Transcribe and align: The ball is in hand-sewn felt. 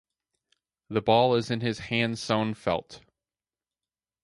The 0.89 0.99
ball 1.03 1.35
is 1.35 1.51
in 1.51 1.59
hand-sewn 1.61 2.55
felt. 2.55 3.01